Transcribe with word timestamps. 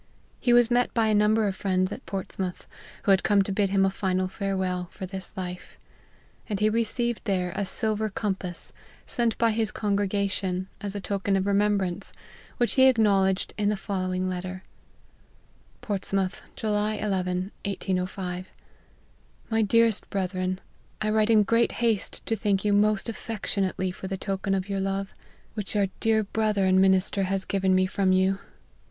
He 0.39 0.51
was 0.51 0.71
met 0.71 0.91
by 0.95 1.05
a 1.09 1.13
number 1.13 1.45
of 1.47 1.55
friends 1.55 1.91
at 1.91 2.07
Portsmouth, 2.07 2.65
who 3.03 3.11
had 3.11 3.21
come 3.21 3.43
to 3.43 3.51
bid 3.51 3.69
him 3.69 3.85
a 3.85 3.91
final 3.91 4.27
farewell, 4.27 4.87
for 4.89 5.05
this 5.05 5.37
life; 5.37 5.77
and 6.49 6.59
he 6.59 6.71
received 6.71 7.21
there 7.25 7.53
a 7.55 7.67
silver 7.67 8.09
compass, 8.09 8.73
sent 9.05 9.37
by 9.37 9.51
his 9.51 9.69
congregation, 9.69 10.67
as 10.81 10.95
a 10.95 11.03
u>ken 11.07 11.35
of 11.35 11.45
remembrance, 11.45 12.13
which 12.57 12.73
he 12.73 12.87
acknowledged 12.87 13.53
in 13.59 13.69
the 13.69 13.75
following 13.75 14.27
letter: 14.27 14.63
Portsmouth, 15.81 16.49
July 16.55 16.95
11, 16.95 17.51
1805." 17.63 18.51
My 19.51 19.61
dearest 19.61 20.09
Brethren, 20.09 20.59
I 20.99 21.11
write 21.11 21.29
in 21.29 21.43
great 21.43 21.73
haste 21.73 22.25
to 22.25 22.35
thank 22.35 22.65
you 22.65 22.73
most 22.73 23.07
affectionately 23.07 23.91
for 23.91 24.07
the 24.07 24.17
token 24.17 24.55
of 24.55 24.67
your 24.67 24.79
love, 24.79 25.13
which 25.53 25.75
our 25.75 25.89
dear 25.99 26.23
brother 26.23 26.65
and 26.65 26.81
minister 26.81 27.21
E 27.21 27.23
50 27.25 27.27
LIFE 27.27 27.27
OF 27.27 27.27
HENRY 27.27 27.27
MARTYN. 27.27 27.33
has 27.33 27.61
given 27.61 27.75
me 27.75 27.85
from 27.85 28.11
you. 28.11 28.39